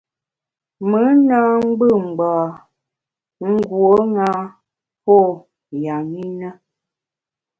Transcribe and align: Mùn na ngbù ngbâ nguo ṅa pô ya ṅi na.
Mùn 0.89 1.15
na 1.29 1.37
ngbù 1.67 1.87
ngbâ 2.07 2.31
nguo 3.51 3.93
ṅa 4.15 4.29
pô 5.03 5.17
ya 5.83 5.95
ṅi 6.09 6.21
na. 6.39 6.49